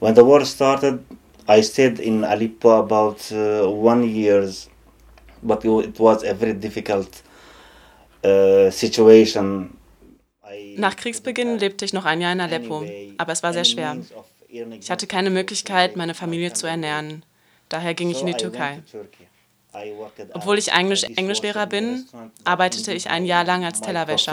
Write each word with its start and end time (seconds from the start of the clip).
When 0.00 0.14
the 0.14 0.24
war 0.24 0.44
started, 0.44 1.04
I 1.48 1.62
stayed 1.62 1.98
in 2.00 2.24
Aleppo 2.24 2.78
about 2.78 3.32
uh, 3.32 3.68
one 3.68 4.04
years, 4.08 4.68
but 5.42 5.64
it 5.64 5.98
was 5.98 6.22
a 6.24 6.34
very 6.34 6.54
difficult 6.54 7.22
uh, 8.24 8.70
situation. 8.70 9.76
Nach 10.76 10.96
Kriegsbeginn 10.96 11.58
lebte 11.58 11.84
ich 11.84 11.92
noch 11.92 12.04
ein 12.04 12.20
Jahr 12.20 12.32
in 12.32 12.40
Aleppo, 12.40 12.84
aber 13.18 13.32
es 13.32 13.42
war 13.42 13.52
sehr 13.52 13.64
schwer. 13.64 13.96
Ich 14.48 14.90
hatte 14.90 15.06
keine 15.06 15.30
Möglichkeit, 15.30 15.96
meine 15.96 16.14
Familie 16.14 16.52
zu 16.52 16.66
ernähren. 16.66 17.24
Daher 17.68 17.94
ging 17.94 18.10
ich 18.10 18.20
in 18.20 18.26
die 18.26 18.34
Türkei. 18.34 18.82
Obwohl 20.32 20.58
ich 20.58 20.72
Englisch 20.72 21.04
Englischlehrer 21.04 21.66
bin, 21.66 22.06
arbeitete 22.44 22.92
ich 22.92 23.10
ein 23.10 23.24
Jahr 23.24 23.44
lang 23.44 23.64
als 23.64 23.80
Tellerwäscher. 23.80 24.32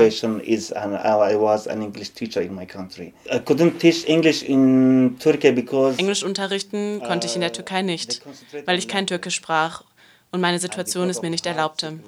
Englisch 5.98 6.24
unterrichten 6.24 7.02
konnte 7.06 7.28
ich 7.28 7.36
in 7.36 7.42
der 7.42 7.54
Türkei 7.54 7.82
nicht, 7.82 8.22
weil 8.66 8.78
ich 8.78 8.88
kein 8.88 9.08
Türkisch 9.08 9.36
sprach 9.36 9.84
und 10.32 10.42
meine 10.42 10.60
Situation 10.60 11.10
es 11.10 11.22
mir 11.22 11.30
nicht 11.30 11.46
erlaubte. 11.46 12.00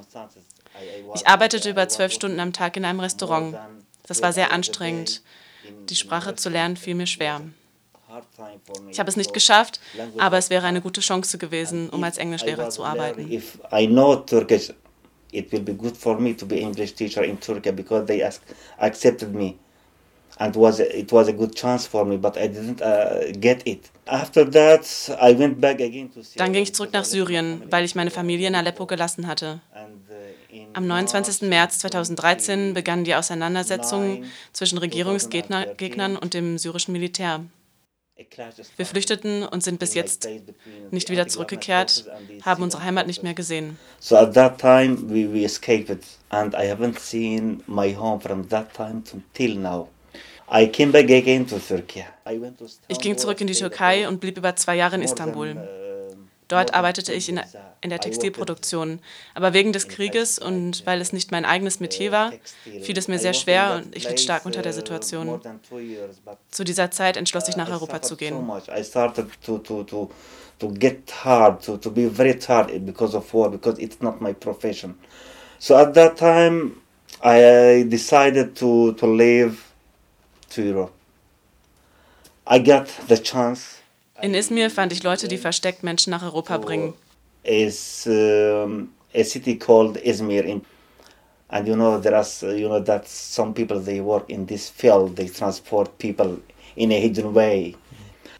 Ich 1.14 1.28
arbeitete 1.28 1.70
über 1.70 1.88
zwölf 1.88 2.12
Stunden 2.12 2.40
am 2.40 2.54
Tag 2.54 2.78
in 2.78 2.86
einem 2.86 3.00
Restaurant. 3.00 3.58
Das 4.08 4.22
war 4.22 4.34
sehr 4.34 4.52
anstrengend. 4.52 5.22
Die 5.90 5.96
Sprache 5.96 6.36
zu 6.36 6.50
lernen 6.50 6.78
fiel 6.78 6.96
mir 6.96 7.08
schwer. 7.08 7.42
Ich 8.92 9.00
habe 9.00 9.10
es 9.10 9.16
nicht 9.16 9.34
geschafft, 9.34 9.80
aber 10.18 10.38
es 10.38 10.50
wäre 10.50 10.66
eine 10.66 10.82
gute 10.82 11.02
Chance 11.02 11.38
gewesen, 11.38 11.90
um 11.90 12.04
als 12.04 12.18
Englischlehrer 12.18 12.70
zu 12.70 12.84
arbeiten. 12.84 13.30
It 15.32 15.52
will 15.52 15.60
be 15.60 15.74
good 15.74 15.98
for 15.98 16.18
me 16.18 16.34
to 16.34 16.46
be 16.46 16.62
English 16.62 16.94
teacher 16.94 17.24
in 17.24 17.38
Turkey 17.38 17.72
because 17.74 18.06
they 18.06 18.24
ask, 18.24 18.42
accepted 18.78 19.34
me, 19.34 19.56
and 20.38 20.56
was 20.56 20.80
it 20.80 21.12
was 21.12 21.28
a 21.28 21.34
good 21.34 21.54
chance 21.54 21.86
for 21.86 22.06
me, 22.06 22.18
but 22.18 22.38
I 22.38 22.48
didn't 22.48 22.82
uh, 22.82 23.34
get 23.38 23.68
it. 23.68 23.90
After 24.06 24.50
that, 24.52 24.86
I 25.22 25.38
went 25.38 25.60
back 25.60 25.82
again 25.82 26.10
to 26.14 26.22
Dann 26.38 26.54
ging 26.54 26.64
ich 26.64 26.74
zurück 26.74 26.94
nach 26.94 27.04
Syrien, 27.04 27.64
weil 27.70 27.84
ich 27.84 27.96
meine 27.96 28.12
Familie 28.12 28.48
in 28.48 28.56
Aleppo 28.56 28.86
gelassen 28.86 29.28
hatte. 29.28 29.60
Am 30.74 30.88
29. 30.88 31.50
März 31.50 31.80
2013 31.80 32.74
begannen 32.74 33.04
die 33.04 33.16
Auseinandersetzungen 33.16 34.26
zwischen 34.54 34.78
Regierungsgegnern 34.78 36.16
und 36.16 36.34
dem 36.34 36.58
syrischen 36.58 36.94
Militär. 36.94 37.44
Wir 38.78 38.86
flüchteten 38.86 39.44
und 39.44 39.62
sind 39.62 39.78
bis 39.80 39.94
jetzt 39.94 40.28
nicht 40.92 41.10
wieder 41.10 41.28
zurückgekehrt, 41.28 42.06
haben 42.44 42.64
unsere 42.64 42.84
Heimat 42.84 43.08
nicht 43.08 43.24
mehr 43.24 43.34
gesehen. 43.34 43.78
So 44.00 44.16
at 44.16 44.34
that 44.36 44.58
time 44.58 44.98
we, 45.10 45.32
we 45.34 45.44
escaped 45.44 46.06
and 46.30 46.54
I 46.54 46.72
haven't 46.72 47.00
seen 47.00 47.62
my 47.68 47.94
home 47.94 48.22
from 48.22 48.48
that 48.50 48.74
time 48.74 49.04
till 49.34 49.56
now. 49.56 49.90
I 50.50 50.68
came 50.68 50.92
back 50.92 51.06
again 51.06 51.46
to 51.48 51.60
Turkey. 51.60 52.06
Ich 52.88 53.00
ging 53.00 53.18
zurück 53.18 53.42
in 53.42 53.48
die 53.48 53.54
Türkei 53.54 54.08
und 54.08 54.20
blieb 54.22 54.38
über 54.38 54.56
zwei 54.56 54.76
Jahre 54.76 54.96
in 54.96 55.02
Istanbul. 55.02 55.56
Dort 56.48 56.74
arbeitete 56.74 57.12
ich 57.14 57.30
in, 57.30 57.42
in, 57.82 57.90
der 57.90 58.00
Textilproduktion. 58.00 59.00
Aber 59.34 59.54
wegen 59.54 59.74
des 59.74 59.88
Krieges 59.88 60.38
und 60.38 60.86
weil 60.86 61.02
es 61.02 61.12
nicht 61.12 61.32
mein 61.32 61.44
eigenes 61.46 61.80
Metier 61.80 62.12
war, 62.12 62.34
fiel 62.82 62.98
es 62.98 63.08
mir 63.08 63.18
sehr 63.18 63.34
schwer 63.34 63.82
und 63.84 63.96
ich 63.96 64.08
litt 64.08 64.20
stark 64.20 64.46
unter 64.46 64.62
der 64.62 64.74
Situation. 64.74 65.42
Zu 66.50 66.64
dieser 66.64 66.92
Zeit 66.92 67.18
entschloss 67.18 67.48
ich 67.50 67.58
nach 67.58 67.70
Europa 67.70 68.02
zu 68.02 68.16
gehen. 68.16 68.36
to 70.60 70.70
get 70.70 71.12
hard, 71.12 71.62
to, 71.62 71.78
to 71.78 71.90
be 71.90 72.08
very 72.08 72.34
tired 72.34 72.86
because 72.86 73.14
of 73.14 73.34
war, 73.34 73.50
because 73.50 73.78
it's 73.80 74.02
not 74.02 74.22
my 74.22 74.34
profession. 74.34 74.98
So 75.60 75.76
at 75.78 75.94
that 75.96 76.18
time, 76.18 76.82
I 77.22 77.86
decided 77.88 78.56
to, 78.58 78.94
to 78.94 79.08
leave 79.08 79.74
to 80.52 80.64
Europe. 80.64 80.94
I 82.48 82.60
got 82.60 82.88
the 83.08 83.18
chance 83.18 83.82
in 84.22 84.34
Izmir 84.34 84.70
fand 84.70 84.92
ich 84.94 85.04
Leute, 85.04 85.28
die 85.28 85.38
versteckt 85.38 85.84
Menschen 85.84 86.12
nach 86.12 86.24
Europa 86.24 86.58
bringen. 86.58 86.94
Is 87.44 88.08
um, 88.08 88.90
a 89.14 89.24
city 89.24 89.58
called 89.58 89.98
Izmir 89.98 90.44
in 90.46 90.62
and 91.50 91.68
you 91.68 91.76
know 91.76 92.00
there 92.00 92.16
are 92.16 92.26
you 92.56 92.68
know 92.68 92.80
that 92.80 93.08
some 93.08 93.54
people 93.54 93.80
they 93.80 94.02
work 94.02 94.30
in 94.30 94.48
this 94.48 94.70
field 94.70 95.16
they 95.16 95.30
transport 95.30 95.98
people 96.00 96.40
in 96.76 96.92
a 96.92 97.00
hidden 97.00 97.34
way. 97.34 97.76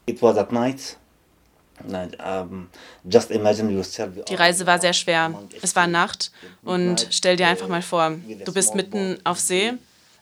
It 0.06 0.22
was 0.22 0.36
at 0.36 0.52
night. 0.52 0.96
Die 4.28 4.34
Reise 4.34 4.66
war 4.66 4.80
sehr 4.80 4.92
schwer. 4.94 5.34
Es 5.60 5.76
war 5.76 5.86
Nacht 5.86 6.32
und 6.64 7.06
stell 7.10 7.36
dir 7.36 7.48
einfach 7.48 7.68
mal 7.68 7.82
vor, 7.82 8.12
du 8.46 8.54
bist 8.54 8.74
mitten 8.74 9.18
auf 9.24 9.38
See, 9.38 9.74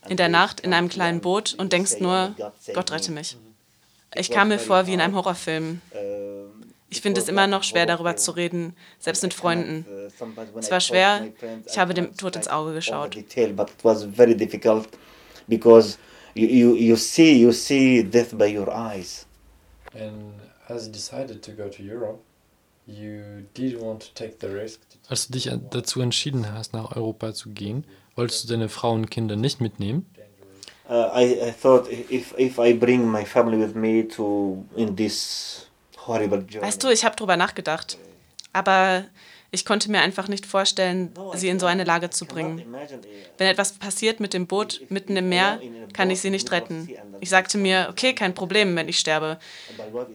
in 0.09 0.17
der 0.17 0.29
Nacht 0.29 0.59
in 0.61 0.75
einem 0.75 0.89
kleinen 0.89 1.21
Boot 1.21 1.55
und 1.57 1.73
denkst 1.73 2.01
nur, 2.01 2.35
Gott 2.75 2.91
rette 2.91 3.13
mich. 3.13 3.37
Ich 4.15 4.31
kam 4.31 4.49
mir 4.49 4.59
vor 4.59 4.87
wie 4.87 4.93
in 4.93 5.01
einem 5.01 5.15
Horrorfilm. 5.15 5.81
Ich 6.91 7.01
finde 7.01 7.21
es 7.21 7.29
immer 7.29 7.47
noch 7.47 7.65
schwer, 7.65 7.87
darüber 7.87 8.17
zu 8.17 8.31
reden, 8.33 8.75
selbst 8.99 9.23
mit 9.23 9.35
Freunden. 9.35 9.85
Es 10.57 10.71
war 10.71 10.81
schwer, 10.81 11.29
ich 11.67 11.79
habe 11.79 11.95
dem 11.95 12.17
Tod 12.17 12.37
ins 12.37 12.49
Auge 12.49 12.75
geschaut. 12.75 13.17
because 15.47 15.99
you, 16.35 16.47
you, 16.47 16.75
you 16.75 16.97
see 16.97 17.39
you 17.39 17.53
see 17.53 18.03
death 18.03 18.37
by 18.37 18.47
your 18.47 18.71
eyes. 18.71 19.27
And 19.95 20.35
as 20.69 20.87
you 20.87 20.93
decided 20.93 21.43
to 21.43 21.53
go 21.53 21.69
to 21.69 21.83
Europe, 21.83 22.21
you 22.87 23.47
did 23.55 23.81
want 23.81 24.01
to 24.01 24.15
take 24.15 24.39
the 24.41 24.49
risk. 24.49 24.81
Als 25.09 25.27
du 25.27 25.33
dich 25.35 25.51
dazu 25.71 26.01
entschieden 26.01 26.53
hast, 26.53 26.73
nach 26.73 26.97
Europa 26.97 27.35
zu 27.35 27.51
gehen, 27.51 27.85
wolltest 28.17 28.45
du 28.45 28.49
deine 28.49 28.69
Frau 28.69 28.93
und 28.93 29.11
Kinder 29.11 29.37
nicht 29.37 29.61
mitnehmen? 29.61 30.07
Uh, 30.89 31.11
I, 31.15 31.49
I 31.49 31.53
thought 31.53 31.89
if, 31.91 32.35
if 32.39 32.59
I 32.59 32.73
bring 32.73 33.07
my 33.07 33.25
family 33.25 33.59
with 33.59 33.75
me 33.75 34.07
to 34.09 34.65
in 34.77 34.97
this 34.97 35.67
horrible 35.97 36.39
journey. 36.39 36.67
Weißt 36.67 36.83
du, 36.83 36.89
ich 36.91 37.05
habe 37.05 37.17
drüber 37.17 37.37
nachgedacht, 37.37 37.99
aber 38.53 39.05
ich 39.55 39.65
konnte 39.65 39.91
mir 39.91 40.01
einfach 40.01 40.27
nicht 40.27 40.47
vorstellen, 40.47 41.13
sie 41.35 41.49
in 41.49 41.61
so 41.61 41.67
eine 41.67 41.85
Lage 41.85 42.11
zu 42.11 42.27
bringen. 42.27 42.65
Wenn 43.39 43.47
etwas 43.47 43.73
passiert 43.73 44.19
mit 44.19 44.35
dem 44.35 44.49
Boot 44.49 44.83
mitten 44.89 45.17
im 45.17 45.29
Meer, 45.29 45.61
kann 45.93 46.11
ich 46.11 46.21
sie 46.21 46.31
nicht 46.31 46.51
retten. 46.51 46.89
Ich 47.21 47.31
sagte 47.31 47.57
mir, 47.57 47.87
okay, 47.89 48.15
kein 48.15 48.35
Problem, 48.35 48.75
wenn 48.75 48.89
ich 48.89 48.99
sterbe. 48.99 49.39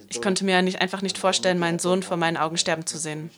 Ich 0.10 0.22
konnte 0.22 0.44
mir 0.44 0.62
nicht, 0.62 0.82
einfach 0.82 1.02
nicht 1.02 1.18
vorstellen, 1.18 1.58
meinen 1.58 1.80
Sohn 1.80 2.04
vor 2.04 2.18
meinen 2.18 2.36
Augen 2.36 2.58
sterben 2.58 2.86
zu 2.86 2.98
sehen. 2.98 3.30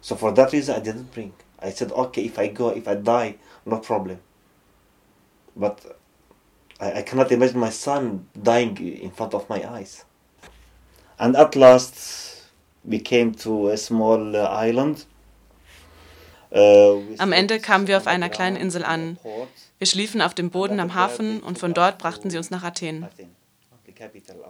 So 0.00 0.16
for 0.16 0.34
that 0.34 0.52
reason 0.52 0.74
I 0.74 0.80
didn't 0.80 1.12
bring. 1.14 1.32
I 1.62 1.70
said, 1.70 1.92
okay, 1.92 2.24
if 2.24 2.36
I 2.36 2.48
go, 2.48 2.70
if 2.74 2.88
I 2.88 2.96
die, 2.96 3.36
no 3.64 3.78
problem. 3.78 4.18
But 5.56 5.80
I, 6.80 6.98
I 6.98 7.02
cannot 7.02 7.30
imagine 7.32 7.60
my 7.60 7.70
son 7.70 8.26
dying 8.40 8.76
in 8.76 9.10
front 9.10 9.34
of 9.34 9.48
my 9.48 9.62
eyes. 9.68 10.04
And 11.18 11.36
at 11.36 11.54
last, 11.54 12.42
we 12.84 12.98
came 12.98 13.32
to 13.36 13.68
a 13.68 13.76
small 13.76 14.36
uh, 14.36 14.48
island. 14.48 15.06
Uh, 16.54 17.00
am 17.18 17.32
Ende 17.32 17.60
kamen 17.60 17.86
wir 17.86 17.96
auf 17.96 18.06
einer 18.06 18.28
kleinen 18.28 18.56
Insel 18.56 18.84
an. 18.84 19.18
Wir 19.78 19.86
schliefen 19.86 20.20
auf 20.20 20.34
dem 20.34 20.50
Boden 20.50 20.80
am 20.80 20.94
Hafen 20.94 21.40
und 21.40 21.58
von 21.58 21.72
dort 21.72 21.98
brachten 21.98 22.28
sie 22.28 22.36
uns 22.36 22.50
nach 22.50 22.62
Athen. 22.62 23.06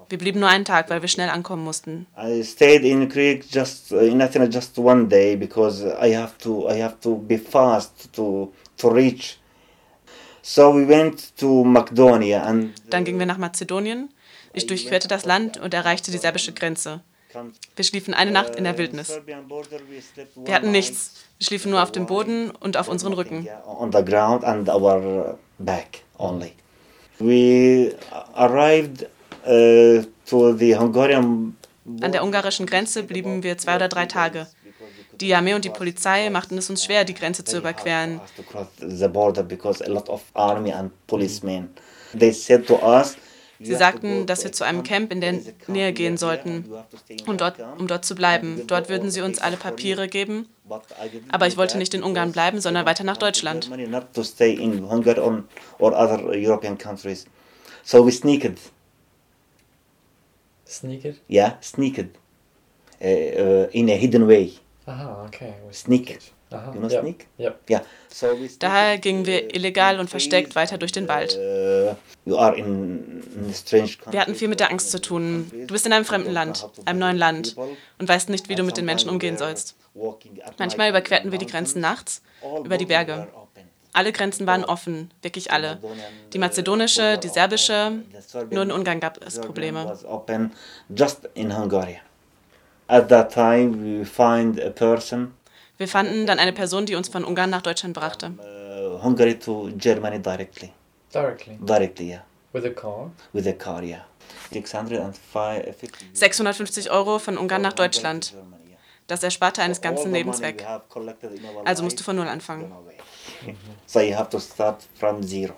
Wir 0.08 0.18
blieben 0.18 0.40
nur 0.40 0.48
einen 0.48 0.64
Tag, 0.64 0.88
weil 0.88 1.02
wir 1.02 1.08
schnell 1.08 1.28
ankommen 1.28 1.62
mussten. 1.62 2.06
I 2.16 2.42
stayed 2.42 2.84
in 2.84 3.08
Crete 3.08 3.46
just 3.48 3.92
uh, 3.92 3.98
in 3.98 4.20
Athens 4.22 4.54
just 4.54 4.78
one 4.78 5.06
day 5.08 5.36
because 5.36 5.84
I 5.84 6.14
have 6.14 6.38
to 6.38 6.68
I 6.68 6.82
have 6.82 6.96
to 7.02 7.16
be 7.16 7.38
fast 7.38 8.12
to 8.14 8.52
to 8.78 8.88
reach 8.88 9.38
So 10.42 10.74
we 10.74 10.88
went 10.88 11.36
to 11.38 11.64
Macedonia 11.64 12.42
and 12.42 12.72
Dann 12.90 13.04
gingen 13.04 13.18
wir 13.18 13.26
nach 13.26 13.38
Mazedonien. 13.38 14.10
Ich 14.52 14.66
durchquerte 14.66 15.08
das 15.08 15.24
Land 15.24 15.58
und 15.58 15.72
erreichte 15.72 16.10
die 16.10 16.18
serbische 16.18 16.52
Grenze. 16.52 17.00
Wir 17.76 17.84
schliefen 17.84 18.12
eine 18.12 18.30
Nacht 18.30 18.56
in 18.56 18.64
der 18.64 18.76
Wildnis. 18.76 19.18
Wir 19.24 20.54
hatten 20.54 20.70
nichts. 20.70 21.24
Wir 21.38 21.46
schliefen 21.46 21.70
nur 21.70 21.82
auf 21.82 21.92
dem 21.92 22.06
Boden 22.06 22.50
und 22.50 22.76
auf 22.76 22.88
unseren 22.88 23.14
Rücken. 23.14 23.48
We 27.18 27.94
arrived 28.34 29.06
uh, 29.46 30.02
to 30.26 30.56
the 30.56 30.76
Hungarian 30.76 31.56
An 32.00 32.12
der 32.12 32.24
ungarischen 32.24 32.66
Grenze 32.66 33.02
blieben 33.02 33.42
wir 33.42 33.58
zwei 33.58 33.76
oder 33.76 33.88
drei 33.88 34.06
Tage. 34.06 34.46
Die 35.20 35.34
Armee 35.34 35.54
und 35.54 35.64
die 35.64 35.70
Polizei 35.70 36.30
machten 36.30 36.58
es 36.58 36.70
uns 36.70 36.84
schwer, 36.84 37.04
die 37.04 37.14
Grenze 37.14 37.44
zu 37.44 37.58
überqueren. 37.58 38.20
Sie 43.64 43.74
sagten, 43.76 44.26
dass 44.26 44.44
wir 44.44 44.52
zu 44.52 44.64
einem 44.64 44.82
Camp 44.82 45.12
in 45.12 45.20
der 45.20 45.34
Nähe 45.68 45.92
gehen 45.92 46.16
sollten, 46.16 46.64
um 47.26 47.36
dort, 47.36 47.56
um 47.78 47.86
dort 47.86 48.04
zu 48.04 48.14
bleiben. 48.14 48.62
Dort 48.66 48.88
würden 48.88 49.10
sie 49.10 49.20
uns 49.20 49.38
alle 49.38 49.56
Papiere 49.56 50.08
geben. 50.08 50.48
Aber 51.30 51.46
ich 51.46 51.56
wollte 51.56 51.78
nicht 51.78 51.94
in 51.94 52.02
Ungarn 52.02 52.32
bleiben, 52.32 52.60
sondern 52.60 52.86
weiter 52.86 53.04
nach 53.04 53.18
Deutschland. 53.18 53.70
So 57.84 58.06
we 58.06 58.12
sneaked. 58.12 58.58
Sneaked? 60.66 61.20
Yeah, 61.28 61.58
sneaked. 61.60 62.16
Uh, 63.00 63.06
uh, 63.06 63.68
in 63.72 63.90
a 63.90 63.94
hidden 63.94 64.28
way. 64.28 64.52
Aha, 64.86 65.24
okay. 65.26 65.54
Sneak. 65.72 66.18
Aha. 66.50 66.72
You 66.72 66.80
know 66.80 66.88
ja. 66.88 67.00
sneak? 67.00 67.26
Ja. 67.38 67.54
Yeah. 67.70 67.82
So 68.08 68.26
we 68.38 68.48
Daher 68.58 68.98
gingen 68.98 69.26
wir 69.26 69.54
illegal 69.54 70.00
und 70.00 70.10
versteckt 70.10 70.54
weiter 70.54 70.76
durch 70.78 70.92
den 70.92 71.08
Wald. 71.08 71.38
uh, 71.38 71.94
you 72.24 72.36
are 72.36 72.56
in, 72.56 73.22
in 73.36 73.50
a 73.50 73.54
strange 73.54 73.92
Wir 74.10 74.20
hatten 74.20 74.34
viel 74.34 74.48
mit 74.48 74.60
der 74.60 74.70
Angst 74.70 74.90
zu 74.90 75.00
tun. 75.00 75.50
Du 75.52 75.72
bist 75.72 75.86
in 75.86 75.92
einem 75.92 76.04
fremden 76.04 76.32
Land, 76.32 76.68
einem 76.84 76.98
neuen 76.98 77.16
Land 77.16 77.56
und 77.98 78.08
weißt 78.08 78.28
nicht, 78.28 78.48
wie 78.48 78.54
du 78.54 78.64
mit 78.64 78.76
den 78.76 78.84
Menschen 78.84 79.08
umgehen 79.08 79.38
sollst. 79.38 79.76
Manchmal 80.58 80.90
überquerten 80.90 81.32
wir 81.32 81.38
die 81.38 81.46
Grenzen 81.46 81.80
nachts 81.80 82.22
über 82.64 82.76
die 82.76 82.86
Berge. 82.86 83.28
Alle 83.94 84.10
Grenzen 84.12 84.46
waren 84.46 84.64
offen, 84.64 85.10
wirklich 85.20 85.52
alle. 85.52 85.78
Die 86.32 86.38
mazedonische, 86.38 87.18
die 87.18 87.28
serbische, 87.28 87.92
nur 88.50 88.62
in 88.62 88.72
Ungarn 88.72 89.00
gab 89.00 89.22
es 89.24 89.38
Probleme. 89.38 89.98
just 90.88 91.28
in 91.34 91.56
Hungary. 91.56 91.98
At 92.92 93.08
that 93.08 93.32
time, 93.32 93.72
we 93.82 94.04
find 94.04 94.60
a 94.60 94.68
person, 94.68 95.32
Wir 95.78 95.88
fanden 95.88 96.26
dann 96.26 96.38
eine 96.38 96.52
Person, 96.52 96.84
die 96.84 96.94
uns 96.94 97.08
von 97.08 97.24
Ungarn 97.24 97.48
nach 97.48 97.62
Deutschland 97.62 97.94
brachte. 97.94 98.32
uh, 98.38 99.02
Hungary 99.02 99.38
to 99.38 99.70
Germany 99.78 100.18
directly. 100.18 100.70
Directly. 101.10 101.56
Directly, 101.58 102.10
yeah. 102.10 102.20
With 102.52 102.66
a 102.66 102.70
car? 102.70 103.10
With 103.32 103.46
a 103.46 103.54
car, 103.54 103.82
yeah. 103.82 104.04
650 104.50 105.90
650 106.12 106.90
Euro 106.90 107.18
von 107.18 107.38
Ungarn 107.38 107.62
nach 107.62 107.72
Deutschland. 107.72 108.34
Das 109.06 109.22
ersparte 109.22 109.62
eines 109.62 109.80
ganzen 109.80 110.12
Lebens 110.12 110.42
weg. 110.42 110.66
Also 111.64 111.84
musst 111.84 111.98
du 111.98 112.04
von 112.04 112.16
Null 112.16 112.28
anfangen. 112.28 112.70
So 113.86 114.00
you 114.00 114.14
have 114.14 114.28
to 114.30 114.38
start 114.38 114.82
from 114.94 115.22
zero. 115.22 115.54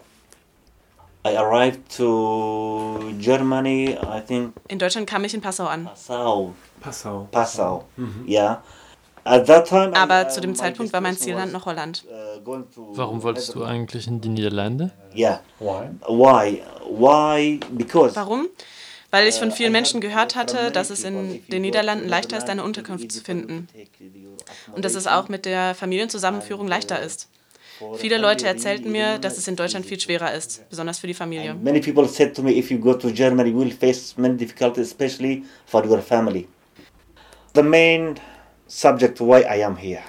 I 1.27 1.37
arrived 1.39 1.81
to 1.97 2.99
Germany, 3.19 3.97
I 4.03 4.21
think 4.21 4.53
In 4.69 4.79
Deutschland 4.79 5.07
kam 5.09 5.25
ich 5.25 5.33
in 5.35 5.41
Passau 5.41 5.67
an. 5.67 5.85
Passau. 5.87 6.55
Passau. 6.81 7.29
Passau. 7.31 7.85
Yeah. 8.27 8.63
At 9.25 9.47
that 9.47 9.67
time, 9.67 9.93
I- 9.95 9.97
Aber 9.97 10.27
uh, 10.27 10.29
zu 10.29 10.43
dem 10.43 10.55
Zeitpunkt 10.55 10.93
war 10.93 11.01
mein 11.01 11.17
Zielland 11.17 11.51
noch 11.53 11.65
Holland. 11.65 12.05
uh, 12.11 12.57
Warum 12.95 13.23
wolltest 13.23 13.55
du 13.55 13.65
eigentlich 13.65 14.07
in 14.07 14.21
die 14.21 14.29
Niederlande? 14.29 14.91
Yeah. 15.17 15.41
Why? 15.61 15.89
Why? 16.07 16.63
Why? 16.91 17.59
Because 17.71 18.15
Warum? 18.17 18.49
Weil 19.11 19.27
ich 19.27 19.37
von 19.37 19.51
vielen 19.51 19.73
Menschen 19.73 20.01
gehört 20.03 20.35
hatte, 20.37 20.73
dass 20.73 20.91
es 20.91 21.05
in 21.05 21.43
den 21.49 21.63
Niederlanden 21.63 22.07
leichter 22.09 22.37
ist, 22.37 22.51
eine 22.51 22.65
Unterkunft 22.65 23.11
zu 23.13 23.23
finden. 23.23 23.69
Und 24.75 24.85
dass 24.85 24.95
es 24.95 25.07
auch 25.07 25.29
mit 25.29 25.47
der 25.47 25.75
Familienzusammenführung 25.75 26.67
leichter 26.69 27.01
ist. 27.01 27.29
Viele 27.97 28.19
Leute 28.19 28.47
erzählten 28.47 28.93
mir, 28.93 29.19
dass 29.19 29.39
es 29.39 29.49
in 29.49 29.57
Deutschland 29.57 29.87
viel 29.87 29.99
schwerer 29.99 30.33
ist, 30.33 30.69
besonders 30.71 30.99
für 30.99 31.07
die 31.07 31.15
Familie. 31.15 31.55
Many 31.55 31.81
people 31.81 32.09
said 32.09 32.35
to 32.35 32.43
me, 32.43 32.53
if 32.53 32.71
you 32.71 32.79
go 32.79 32.95
to 32.95 33.11
Germany, 33.11 33.51
you 33.51 33.59
will 33.59 33.73
face 33.73 34.17
many 34.17 34.37
difficulties, 34.37 34.87
especially 34.87 35.45
for 35.67 35.85
your 35.85 36.01
family. 36.01 36.47
The 37.55 37.63
main 37.63 38.17
subject 38.67 39.21
why 39.21 39.43
I 39.43 39.65
am 39.65 39.77
here. 39.77 40.03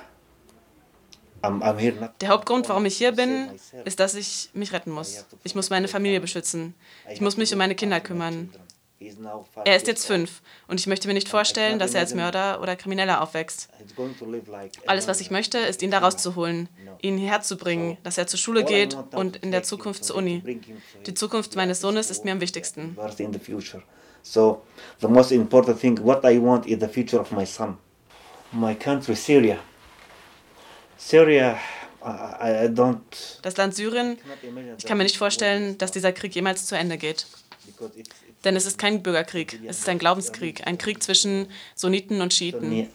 I'm, 1.44 1.62
I'm 1.62 1.78
here 1.78 1.94
not. 2.00 2.22
Der 2.22 2.30
Hauptgrund, 2.30 2.68
warum 2.70 2.86
ich 2.86 2.98
hier 2.98 3.12
bin, 3.12 3.50
ist, 3.86 4.00
dass 4.00 4.16
ich 4.16 4.50
mich 4.54 4.74
retten 4.74 4.92
muss. 4.92 5.26
Ich 5.44 5.56
muss 5.56 5.70
meine 5.70 5.88
Familie 5.88 6.20
beschützen. 6.20 6.74
Ich 7.12 7.22
muss 7.22 7.38
mich 7.38 7.52
um 7.54 7.60
meine 7.60 7.76
Kinder 7.76 8.00
kümmern. 8.00 8.50
Er 9.65 9.75
ist 9.75 9.88
jetzt 9.88 10.06
fünf 10.06 10.42
und 10.68 10.80
ich 10.80 10.88
möchte 10.88 11.07
mir 11.07 11.13
nicht 11.13 11.27
vorstellen, 11.30 11.80
dass 11.80 11.94
er 11.94 12.00
als 12.01 12.13
Mörder 12.15 12.62
oder 12.62 12.75
Krimineller 12.75 13.21
aufwächst. 13.21 13.68
Alles, 14.88 15.07
was 15.07 15.19
ich 15.21 15.31
möchte, 15.31 15.57
ist, 15.57 15.81
ihn 15.81 15.92
da 15.92 16.00
rauszuholen, 16.00 16.69
ihn 17.01 17.18
hierher 17.18 17.42
zu 17.42 17.57
bringen, 17.57 17.97
dass 18.03 18.18
er 18.18 18.25
zur 18.27 18.39
Schule 18.39 18.63
geht 18.63 18.95
und 19.12 19.36
in 19.38 19.51
der 19.51 19.63
Zukunft 19.63 20.06
zur 20.06 20.15
Uni. 20.15 20.42
Die 21.06 21.13
Zukunft 21.13 21.56
meines 21.56 21.81
Sohnes 21.81 22.09
ist 22.09 22.24
mir 22.25 22.31
am 22.31 22.42
wichtigsten. 22.42 22.97
So 24.24 24.63
the 25.01 25.07
most 25.07 25.31
important 25.31 25.80
thing, 25.80 26.00
what 26.03 26.24
I 26.24 26.42
want 26.42 26.65
is 26.65 26.80
the 26.80 26.88
future 26.88 27.19
of 27.21 27.31
my 27.31 27.45
son. 27.45 27.77
My 28.51 28.74
country, 28.74 29.15
Syria. 29.15 29.57
Syria, 30.97 31.59
I, 32.01 32.07
I- 32.07 32.65
I 32.65 32.68
don't. 32.69 33.01
Das 33.42 33.57
Land 33.57 33.75
Syrien, 33.75 34.18
ich 34.77 34.86
kann 34.86 34.97
mir 34.97 35.03
nicht 35.03 35.18
vorstellen, 35.18 35.77
dass 35.77 35.92
dieser 35.92 36.12
Krieg 36.12 36.33
jemals 36.33 36.65
zu 36.65 36.75
Ende 36.75 36.97
geht. 36.97 37.27
Denn 38.45 38.56
es 38.56 38.65
ist 38.65 38.77
kein 38.77 39.01
Bürgerkrieg, 39.01 39.59
es 39.68 39.80
ist 39.80 39.89
ein 39.89 39.97
Glaubenskrieg, 39.97 40.65
ein 40.68 40.77
Krieg 40.77 41.01
zwischen 41.01 41.47
Sunniten 41.74 42.21
und 42.21 42.33
Schiiten. 42.33 42.88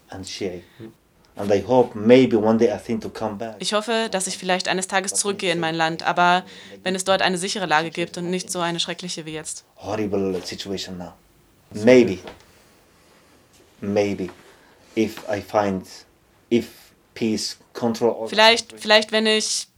Ich 3.58 3.72
hoffe, 3.72 4.08
dass 4.10 4.26
ich 4.26 4.38
vielleicht 4.38 4.68
eines 4.68 4.86
Tages 4.86 5.14
zurückgehe 5.14 5.52
in 5.52 5.60
mein 5.60 5.74
Land, 5.74 6.02
aber 6.04 6.44
wenn 6.82 6.94
es 6.94 7.04
dort 7.04 7.22
eine 7.22 7.36
sichere 7.36 7.66
Lage 7.66 7.90
gibt 7.90 8.16
und 8.16 8.30
nicht 8.30 8.50
so 8.50 8.60
eine 8.60 8.78
schreckliche 8.78 9.26
wie 9.26 9.32
jetzt. 9.32 9.64
Horrible 9.76 10.40
situation 10.44 10.98
now. 10.98 11.12
Maybe. 11.72 12.18
Maybe. 13.80 14.28
If 14.96 15.22
I 15.28 15.40
find, 15.40 15.86
if 16.52 16.66
peace, 17.14 17.56
control. 17.72 18.28
Vielleicht, 18.28 18.74
vielleicht 18.76 19.12
wenn 19.12 19.26
ich, 19.26 19.68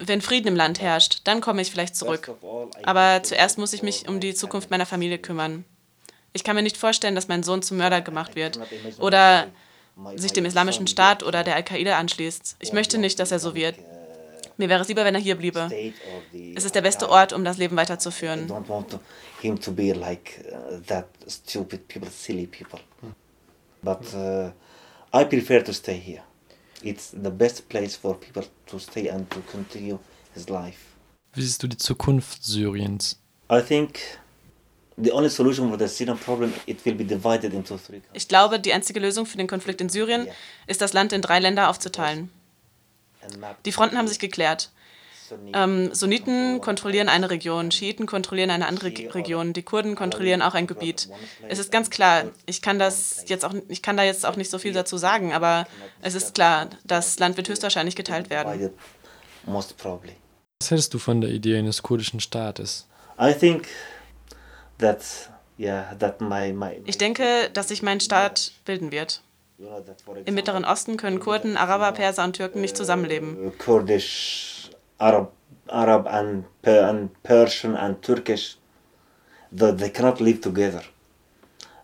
Wenn 0.00 0.20
Frieden 0.20 0.48
im 0.48 0.56
Land 0.56 0.80
herrscht, 0.80 1.20
dann 1.24 1.40
komme 1.40 1.62
ich 1.62 1.70
vielleicht 1.70 1.96
zurück. 1.96 2.34
Aber 2.82 3.22
zuerst 3.22 3.58
muss 3.58 3.72
ich 3.72 3.82
mich 3.82 4.08
um 4.08 4.20
die 4.20 4.34
Zukunft 4.34 4.70
meiner 4.70 4.86
Familie 4.86 5.18
kümmern. 5.18 5.64
Ich 6.32 6.44
kann 6.44 6.56
mir 6.56 6.62
nicht 6.62 6.76
vorstellen, 6.76 7.14
dass 7.14 7.28
mein 7.28 7.42
Sohn 7.42 7.62
zum 7.62 7.78
Mörder 7.78 8.00
gemacht 8.00 8.36
wird 8.36 8.58
oder 8.98 9.48
sich 10.16 10.32
dem 10.32 10.44
islamischen 10.44 10.86
Staat 10.86 11.22
oder 11.22 11.42
der 11.42 11.56
Al-Qaida 11.56 11.98
anschließt. 11.98 12.56
Ich 12.60 12.72
möchte 12.72 12.98
nicht, 12.98 13.18
dass 13.18 13.32
er 13.32 13.38
so 13.38 13.54
wird. 13.54 13.76
Mir 14.56 14.68
wäre 14.68 14.82
es 14.82 14.88
lieber, 14.88 15.04
wenn 15.04 15.14
er 15.14 15.20
hier 15.20 15.36
bliebe. 15.36 15.70
Es 16.54 16.64
ist 16.64 16.74
der 16.74 16.82
beste 16.82 17.08
Ort, 17.08 17.32
um 17.32 17.44
das 17.44 17.56
Leben 17.56 17.76
weiterzuführen. 17.76 18.46
uh. 23.02 23.06
But 23.82 24.00
uh, 24.14 24.50
I 25.14 25.24
prefer 25.24 25.64
to 25.64 25.72
stay 25.72 25.98
here. 25.98 26.22
It's 26.82 27.10
the 27.10 27.30
best 27.30 27.68
place 27.68 27.96
for 27.96 28.18
people 28.18 28.44
to 28.66 28.78
stay 28.78 29.08
and 29.08 29.28
to 29.30 29.40
continue 29.50 29.98
his 30.34 30.48
life. 30.48 30.78
Wie 31.34 31.42
siehst 31.42 31.62
du 31.62 31.68
die 31.68 31.76
Zukunft 31.76 32.44
Syriens? 32.44 33.18
I 33.50 33.60
think 33.60 34.00
the 34.96 35.12
only 35.12 35.30
solution 35.30 35.68
for 35.68 35.78
the 35.78 35.88
Syrian 35.88 36.18
problem 36.18 36.52
it 36.66 36.84
will 36.84 36.94
be 36.94 37.04
divided 37.04 37.52
into 37.52 37.76
three. 37.76 38.00
Ich 38.12 38.28
glaube, 38.28 38.58
die 38.60 38.72
einzige 38.72 39.00
Lösung 39.00 39.26
für 39.26 39.36
den 39.36 39.46
Konflikt 39.46 39.80
in 39.80 39.88
Syrien 39.88 40.26
ist, 40.66 40.80
das 40.80 40.92
Land 40.92 41.12
in 41.12 41.22
drei 41.22 41.38
Länder 41.38 41.68
aufzuteilen. 41.68 42.30
Die 43.64 43.72
Fronten 43.72 43.98
haben 43.98 44.08
sich 44.08 44.18
geklärt. 44.18 44.70
Ähm, 45.52 45.94
Sunniten 45.94 46.60
kontrollieren 46.60 47.08
eine 47.08 47.30
Region, 47.30 47.70
Schiiten 47.70 48.06
kontrollieren 48.06 48.50
eine 48.50 48.66
andere 48.66 48.88
Region, 49.14 49.52
die 49.52 49.62
Kurden 49.62 49.94
kontrollieren 49.94 50.42
auch 50.42 50.54
ein 50.54 50.66
Gebiet. 50.66 51.08
Es 51.48 51.58
ist 51.58 51.70
ganz 51.70 51.90
klar, 51.90 52.24
ich 52.46 52.62
kann 52.62 52.78
das 52.78 53.24
jetzt 53.26 53.44
auch, 53.44 53.54
ich 53.68 53.82
kann 53.82 53.96
da 53.96 54.02
jetzt 54.02 54.26
auch 54.26 54.36
nicht 54.36 54.50
so 54.50 54.58
viel 54.58 54.72
dazu 54.72 54.96
sagen, 54.96 55.32
aber 55.32 55.66
es 56.02 56.14
ist 56.14 56.34
klar, 56.34 56.68
das 56.84 57.18
Land 57.18 57.36
wird 57.36 57.48
höchstwahrscheinlich 57.48 57.96
geteilt 57.96 58.30
werden. 58.30 58.70
Was 59.46 60.70
hältst 60.70 60.94
du 60.94 60.98
von 60.98 61.20
der 61.20 61.30
Idee 61.30 61.58
eines 61.58 61.82
kurdischen 61.82 62.20
Staates? 62.20 62.86
I 63.20 63.32
think 63.32 63.68
that. 64.78 65.04
Ich 66.86 66.96
denke, 66.96 67.50
dass 67.52 67.68
sich 67.68 67.82
mein 67.82 68.00
Staat 68.00 68.52
bilden 68.64 68.92
wird. 68.92 69.22
Im 70.24 70.34
Mittleren 70.34 70.64
Osten 70.64 70.96
können 70.96 71.20
Kurden, 71.20 71.58
Araber, 71.58 71.92
Perser 71.92 72.24
und 72.24 72.34
Türken 72.34 72.62
nicht 72.62 72.78
zusammenleben. 72.78 73.52
Kurdish, 73.58 74.59
Arab, 75.00 75.32
Arab 75.68 76.06
and, 76.06 76.44
and 76.64 77.10
Persian 77.22 77.74
and 77.76 78.00
Turkish, 78.02 78.58
the, 79.50 79.72
they 79.72 79.90
cannot 79.90 80.20
live 80.20 80.40
together. 80.40 80.82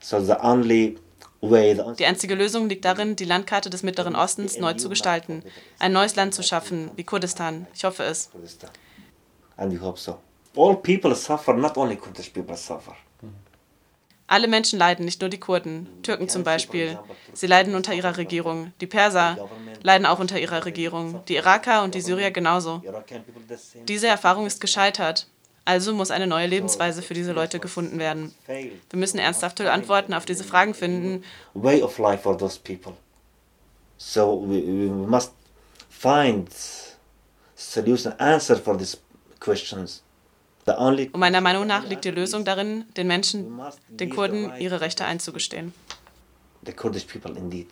So 0.00 0.20
the 0.20 0.38
only 0.40 0.98
way, 1.40 1.74
the 1.74 1.82
only 1.82 1.96
Die 1.96 2.06
einzige 2.06 2.34
Lösung 2.34 2.68
liegt 2.68 2.84
darin, 2.84 3.16
die 3.16 3.24
Landkarte 3.24 3.70
des 3.70 3.82
Mittleren 3.82 4.14
Ostens 4.14 4.58
neu 4.58 4.74
zu 4.74 4.88
gestalten, 4.88 5.42
ein 5.78 5.92
neues 5.92 6.14
Land 6.14 6.34
zu 6.34 6.42
schaffen, 6.42 6.90
wie 6.96 7.04
Kurdistan. 7.04 7.66
Ich 7.74 7.84
hoffe 7.84 8.04
es. 8.04 8.30
And 9.56 9.72
we 9.72 9.80
hope 9.80 9.98
so. 9.98 10.18
All 10.54 10.76
people 10.76 11.14
suffer, 11.14 11.54
not 11.54 11.76
only 11.76 11.96
Kurdish 11.96 12.32
people 12.32 12.56
suffer. 12.56 12.94
Alle 14.28 14.48
Menschen 14.48 14.78
leiden, 14.78 15.04
nicht 15.04 15.20
nur 15.20 15.30
die 15.30 15.38
Kurden. 15.38 15.88
Türken 16.02 16.28
zum 16.28 16.42
Beispiel. 16.42 16.98
Sie 17.32 17.46
leiden 17.46 17.74
unter 17.74 17.94
ihrer 17.94 18.16
Regierung. 18.16 18.72
Die 18.80 18.86
Perser 18.86 19.36
leiden 19.82 20.06
auch 20.06 20.18
unter 20.18 20.40
ihrer 20.40 20.64
Regierung. 20.64 21.24
Die 21.28 21.36
Iraker 21.36 21.84
und 21.84 21.94
die 21.94 22.00
Syrier 22.00 22.30
genauso. 22.30 22.82
Diese 23.86 24.08
Erfahrung 24.08 24.46
ist 24.46 24.60
gescheitert. 24.60 25.28
Also 25.64 25.92
muss 25.92 26.12
eine 26.12 26.28
neue 26.28 26.46
Lebensweise 26.46 27.02
für 27.02 27.14
diese 27.14 27.32
Leute 27.32 27.58
gefunden 27.58 27.98
werden. 27.98 28.32
Wir 28.46 28.98
müssen 28.98 29.18
ernsthafte 29.18 29.70
Antworten 29.72 30.14
auf 30.14 30.24
diese 30.24 30.44
Fragen 30.44 30.74
finden 30.74 31.24
way 31.54 31.82
of 31.82 31.98
life 31.98 32.22
for 32.22 32.36
those 32.38 32.58
people. 32.58 32.92
So 33.98 34.44
we, 34.46 34.62
we 34.62 34.88
must 34.88 35.32
find 35.88 36.48
solution, 37.56 38.12
answer 38.18 38.56
for 38.56 38.76
these 38.76 38.98
questions. 39.40 40.02
Und 40.66 41.20
meiner 41.20 41.40
Meinung 41.40 41.66
nach 41.66 41.86
liegt 41.86 42.04
die 42.04 42.10
Lösung 42.10 42.44
darin, 42.44 42.84
den 42.96 43.06
Menschen, 43.06 43.60
den 43.88 44.10
Kurden, 44.10 44.52
ihre 44.58 44.80
Rechte 44.80 45.04
einzugestehen. 45.04 45.72
the 46.66 46.72
Kurdish 46.72 47.04
people 47.06 47.36
indeed. 47.36 47.68